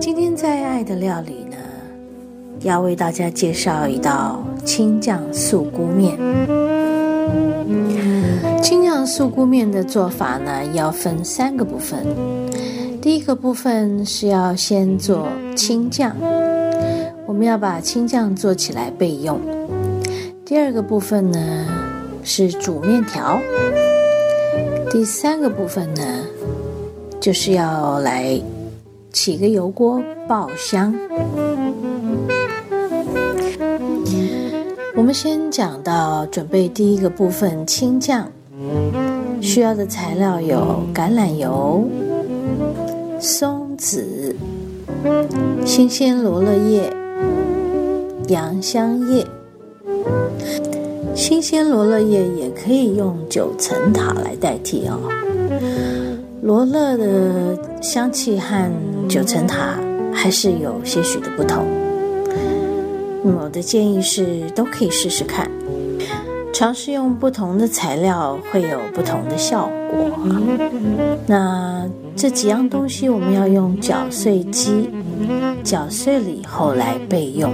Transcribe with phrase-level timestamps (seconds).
[0.00, 1.56] 今天在爱的料理呢
[2.60, 6.18] 要为大家介绍一道青酱素菇面。
[8.62, 12.04] 青酱素菇面的做法呢要分三个部分
[13.00, 16.14] 第一个部分是要先做青酱
[17.26, 19.40] 我们要把青酱做起来备用
[20.44, 21.66] 第二个部分呢
[22.24, 23.38] 是煮面条
[24.90, 26.02] 第三个部分呢
[27.20, 28.40] 就是要来
[29.12, 30.94] 起个油锅爆香。
[34.94, 38.26] 我们先讲到准备第一个部分青酱，
[39.40, 41.88] 需要的材料有橄榄油、
[43.20, 44.34] 松子、
[45.64, 46.92] 新鲜罗勒叶、
[48.28, 49.24] 洋香叶。
[51.14, 54.98] 新鲜罗勒叶也可以用九层塔来代替哦。
[56.40, 58.70] 罗勒的香气和
[59.08, 59.74] 九层塔
[60.12, 61.66] 还是有些许的不同。
[63.24, 65.50] 我的建议是，都可以试试看，
[66.52, 70.10] 尝试用不同的材料会有不同的效果。
[71.26, 74.88] 那这几样东西我们要用搅碎机
[75.64, 77.52] 搅碎了以后来备用。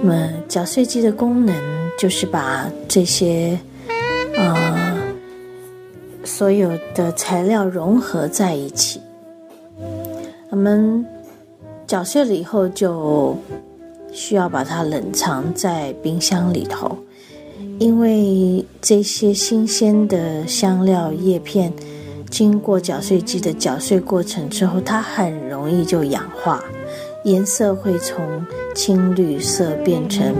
[0.00, 1.54] 那么搅碎机的功能
[1.98, 3.58] 就是把这些
[6.38, 9.00] 所有的材料融合在一起。
[10.50, 11.04] 我们
[11.84, 13.36] 搅碎了以后就。
[14.10, 16.96] 需要把它冷藏在冰箱里头，
[17.78, 21.70] 因为这些新鲜的香料叶片
[22.30, 26.64] 经过搅碎机的搅碎过程之后，它很容易就氧化，
[27.24, 28.24] 颜色会从
[28.74, 30.34] 青绿色变成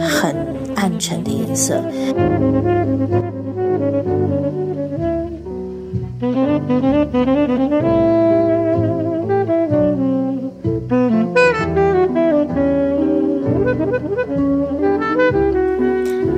[0.00, 0.34] 很
[0.74, 1.80] 暗沉的颜色。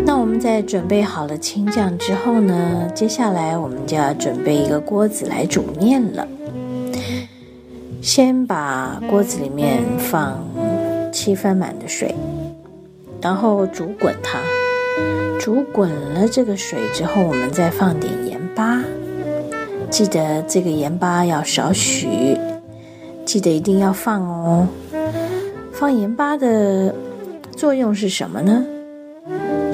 [0.04, 6.26] 那我们在准备好了青酱之后呢，接下来我们就要准备一个锅子来煮面了。
[8.02, 10.38] 先把锅子里面放
[11.12, 12.14] 七分满的水，
[13.20, 14.38] 然后煮滚它。
[15.38, 18.82] 煮滚了这个水之后，我们再放点盐巴，
[19.96, 22.36] 记得这个盐巴要少许，
[23.24, 24.68] 记得一定要放哦。
[25.72, 26.94] 放盐巴的
[27.56, 28.62] 作用是什么呢？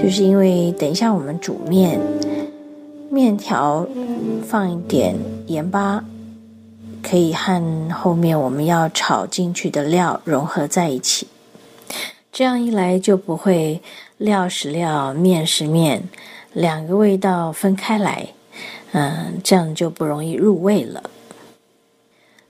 [0.00, 1.98] 就是因为等一下我们煮面，
[3.10, 3.84] 面条
[4.46, 5.16] 放一点
[5.48, 6.04] 盐巴，
[7.02, 11.26] 可以和后面我们要炒进去的料融合在一起。
[12.30, 13.82] 这样一来就不会
[14.18, 16.08] 料是料，面是面，
[16.52, 18.28] 两个味道分开来，
[18.92, 21.02] 嗯，这样就不容易入味了。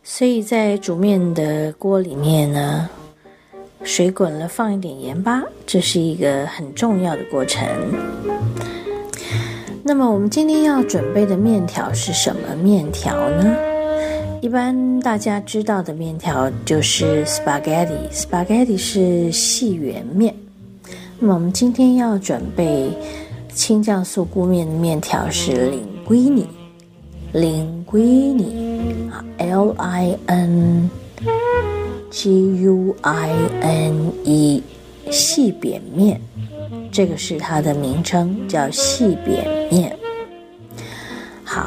[0.04, 2.88] 所以在煮面的锅里面呢。
[3.84, 7.66] 水滚了，放一点盐巴，这是一个很重要的过程。
[9.82, 13.56] 那么我们今天要准备的面条是什么面条呢？
[14.41, 20.32] 一般大家知道的面条就是 spaghetti，spaghetti 是细圆面。
[21.19, 22.88] 那么我们今天要准备
[23.52, 25.72] 青酱素菇面的面条是
[26.12, 26.47] 归你
[27.32, 30.91] ，Linguini，啊，L I N
[32.11, 33.31] G U I
[33.62, 34.62] N E，
[35.11, 36.20] 细扁面，
[36.91, 39.97] 这个是它的名称，叫细扁面。
[41.44, 41.67] 好，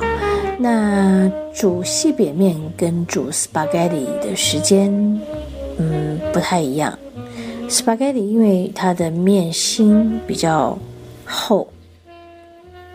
[0.59, 4.91] 那煮细扁面跟煮 spaghetti 的时间，
[5.79, 6.95] 嗯，不太一样。
[7.67, 10.77] spaghetti 因为它的面心比较
[11.25, 11.67] 厚。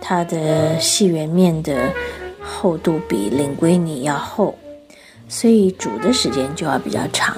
[0.00, 1.90] 它的细圆面的
[2.42, 4.54] 厚度比领龟泥要厚。
[5.28, 7.36] 所以煮的时间就要比较长。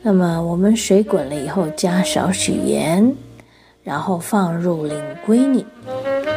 [0.00, 3.14] 那么我们水滚了以后，加少许盐，
[3.84, 5.66] 然后放入领龟泥，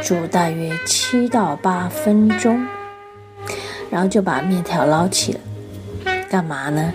[0.03, 2.61] 煮大约七到八分钟，
[3.89, 5.39] 然后就把面条捞起了。
[6.29, 6.91] 干嘛呢？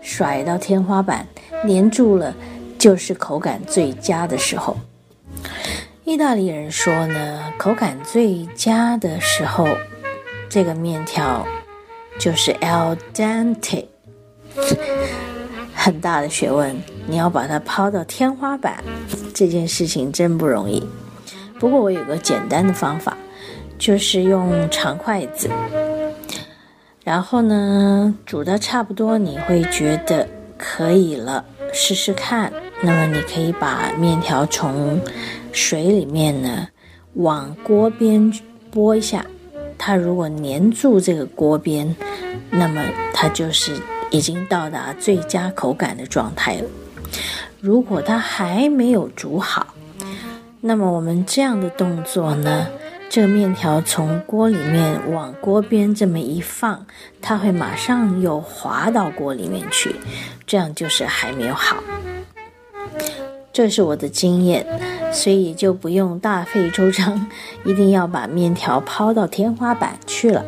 [0.00, 1.26] 甩到天花板，
[1.68, 2.34] 粘住了，
[2.78, 4.74] 就是口感最佳的时候。
[6.10, 9.68] 意大利人说呢，口感最佳的时候，
[10.48, 11.46] 这个面条。
[12.18, 13.84] 就是 al dente，
[15.72, 16.76] 很大的学问，
[17.06, 18.82] 你要把它抛到天花板，
[19.32, 20.84] 这件事情真不容易。
[21.60, 23.16] 不过我有个简单的方法，
[23.78, 25.48] 就是用长筷子，
[27.04, 30.28] 然后呢煮的差不多，你会觉得
[30.58, 32.52] 可以了，试试看。
[32.82, 35.00] 那么你可以把面条从
[35.52, 36.68] 水里面呢
[37.14, 38.32] 往锅边
[38.70, 39.24] 拨一下。
[39.76, 41.96] 它如果粘住这个锅边，
[42.50, 42.84] 那么
[43.14, 43.74] 它就是
[44.10, 46.64] 已经到达最佳口感的状态了。
[47.60, 49.74] 如果它还没有煮好，
[50.60, 52.66] 那么我们这样的动作呢，
[53.08, 56.86] 这个面条从锅里面往锅边这么一放，
[57.22, 59.96] 它会马上又滑到锅里面去，
[60.46, 61.76] 这样就是还没有好。
[63.52, 64.64] 这是我的经验，
[65.12, 67.26] 所以就不用大费周章，
[67.64, 70.44] 一定要把面条抛到天花板去了。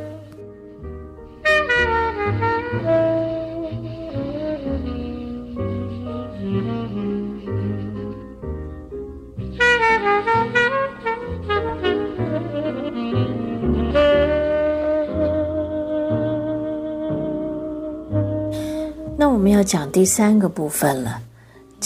[19.19, 21.21] 那我们要讲第三个部分了。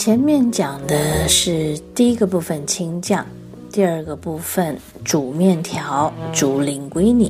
[0.07, 3.25] 前面讲的是第一个部分青酱，
[3.69, 7.29] 第二个部分煮面条、煮灵龟泥，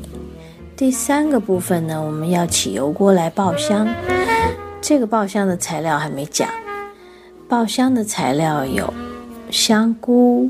[0.76, 3.88] 第三个部分呢，我们要起油锅来爆香。
[4.80, 6.48] 这个爆香的材料还没讲，
[7.50, 8.94] 爆香的材料有
[9.50, 10.48] 香菇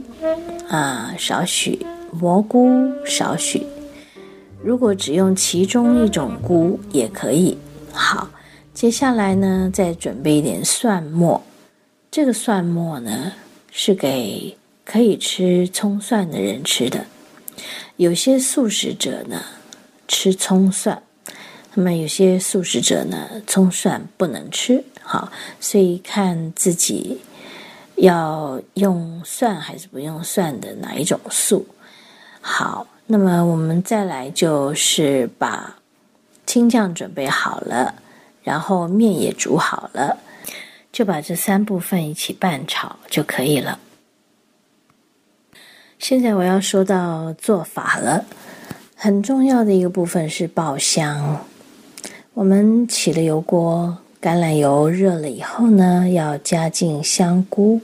[0.68, 1.80] 啊少许，
[2.12, 2.70] 蘑菇
[3.06, 3.66] 少许。
[4.62, 7.58] 如果只用其中一种菇也可以。
[7.94, 8.28] 好，
[8.74, 11.42] 接下来呢，再准备一点蒜末。
[12.18, 13.32] 这个蒜末呢，
[13.72, 17.06] 是给可以吃葱蒜的人吃的。
[17.98, 19.40] 有些素食者呢
[20.08, 21.00] 吃葱蒜，
[21.76, 24.84] 那么有些素食者呢葱蒜不能吃。
[25.04, 27.22] 好，所以看自己
[27.98, 31.68] 要用蒜还是不用蒜的哪一种素。
[32.42, 35.78] 好，那么我们再来就是把
[36.48, 37.94] 青酱准备好了，
[38.42, 40.18] 然后面也煮好了。
[40.98, 43.80] 就把这三部分一起拌炒就可以了。
[46.00, 48.26] 现在我要说到做法了，
[48.96, 51.46] 很重要的一个部分是爆香。
[52.34, 57.80] 我们起了油锅，橄榄油热了以后呢，要加进香菇。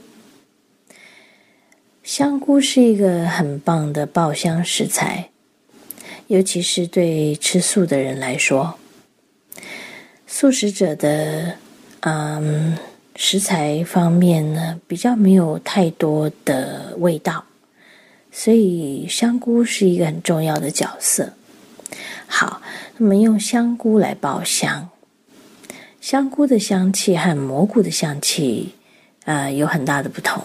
[2.02, 5.30] 香菇是一个很棒的爆香食材，
[6.26, 8.74] 尤其是对吃素的人来说，
[10.26, 11.56] 素食者的
[12.00, 12.76] 嗯。
[13.16, 17.46] 食材方面呢，比较没有太多的味道，
[18.32, 21.34] 所以香菇是一个很重要的角色。
[22.26, 22.62] 好，
[22.98, 24.90] 那么用香菇来爆香，
[26.02, 28.74] 香菇的香气和蘑菇的香气
[29.26, 30.44] 啊有很大的不同，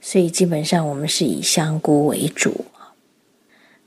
[0.00, 2.66] 所以基本上我们是以香菇为主。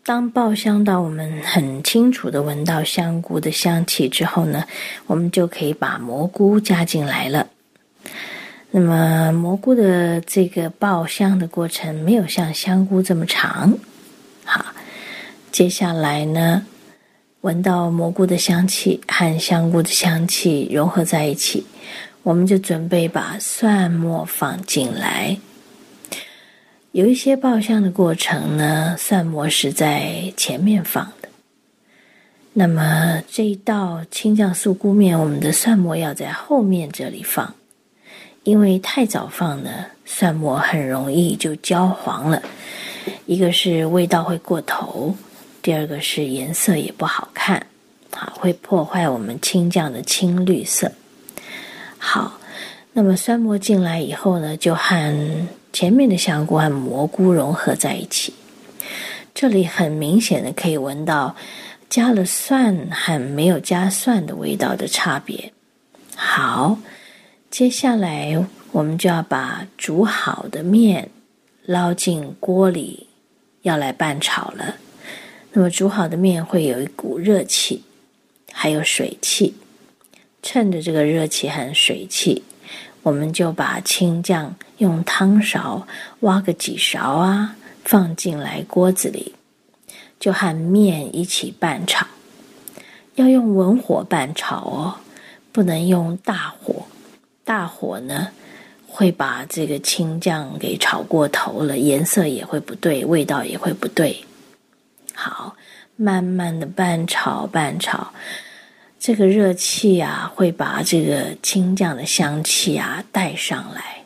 [0.03, 4.65] 当爆香到我们很清楚的闻到香菇的香气之后呢，
[5.05, 7.48] 我们就可以把蘑菇加进来了。
[8.77, 13.74] 那么蘑菇的这个爆香的过程没有像香菇这么长。
[14.44, 14.65] 好，
[15.50, 16.65] 接下来呢，
[17.39, 21.65] 闻到蘑菇的香气和香菇的香气融合在一起，
[22.22, 25.38] 我们就准备把蒜末放进来。
[26.91, 31.29] 有一些爆香的过程呢，蒜末是在前面放的。
[32.51, 37.55] 那么这一道青酱素菇面，我们的蒜末要在后面这里放。
[38.45, 39.71] 因为太早放呢，
[40.05, 42.39] 蒜末很容易就焦黄了。
[43.25, 45.15] 一个是味道会过头，
[45.63, 47.65] 第二个是颜色也不好看，
[48.11, 50.91] 啊会破坏我们青酱的青绿色。
[51.97, 52.39] 好，
[52.93, 58.31] 那么蒜末进来以后呢，就和前面的香菇和蘑菇融合在一起。
[59.33, 61.35] 这里很明显的可以闻到
[61.89, 65.51] 加了蒜和没有加蒜的味道的差别。
[66.15, 66.77] 好。
[67.55, 71.09] 接下来，我们就要把煮好的面
[71.65, 73.07] 捞进锅里，
[73.62, 74.75] 要来拌炒了。
[75.53, 77.85] 那么，煮好的面会有一股热气，
[78.51, 79.53] 还有水汽。
[80.43, 82.43] 趁着这个热气和水汽，
[83.03, 85.88] 我们就把青酱用汤勺
[86.19, 89.33] 挖个几勺啊，放进来锅子里，
[90.19, 92.05] 就和面一起拌炒。
[93.13, 94.95] 要用文火拌炒哦，
[95.53, 96.88] 不能用大火。
[97.45, 98.29] 大火呢，
[98.87, 104.25] 会把这个青酱给炒过头了，颜色也会不对，味道也会不对。
[105.13, 105.55] 好，
[105.95, 108.11] 慢慢的拌炒拌炒，
[108.99, 114.03] 这个热气啊，会把这个青酱的香气啊带上来。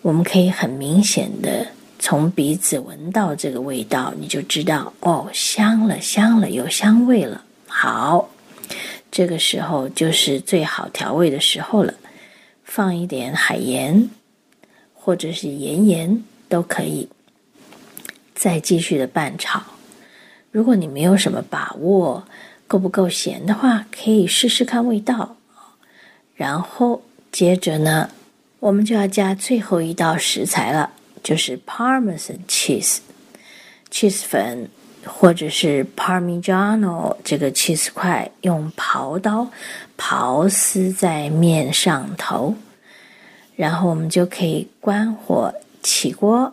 [0.00, 1.66] 我们可以很明显的
[1.98, 7.44] 从鼻子闻到这个味道，你就知道哦，香了，香了，有香味了。
[7.68, 8.30] 好，
[9.10, 11.92] 这个时候就是最好调味的时候了。
[12.74, 14.08] 放一点海盐，
[14.94, 17.06] 或者是盐盐都可以，
[18.34, 19.62] 再继续的拌炒。
[20.50, 22.26] 如果你没有什么把握
[22.66, 25.36] 够不够咸的话，可以试试看味道。
[26.34, 28.08] 然后接着呢，
[28.58, 34.70] 我们就要加最后一道食材了，就是 Parmesan cheese，cheese 粉
[35.04, 39.50] 或者是 Parmigiano 这个 cheese 块，用刨刀
[40.04, 42.56] 刨丝在面上头，
[43.54, 46.52] 然后我们就可以关火起锅。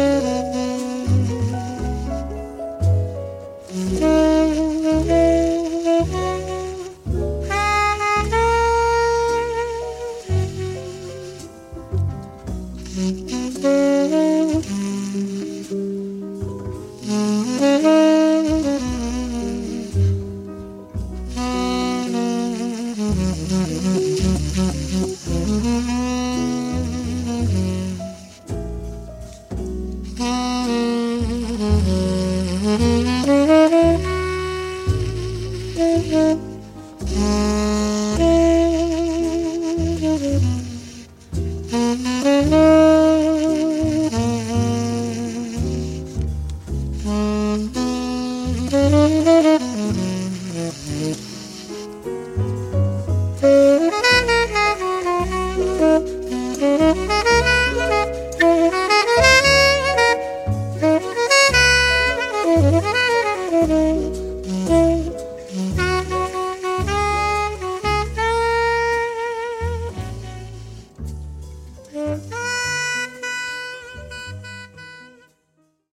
[50.71, 51.30] Mm-hmm.